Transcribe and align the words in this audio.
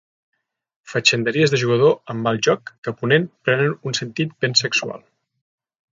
Fatxenderies 0.93 1.53
de 1.53 1.59
jugador 1.65 1.93
amb 2.13 2.27
mal 2.29 2.41
joc 2.49 2.71
que 2.71 2.95
a 2.95 2.97
Ponent 3.03 3.29
prenen 3.49 3.77
un 3.91 3.99
sentit 4.03 4.37
ben 4.47 4.57
sexual. 4.63 5.07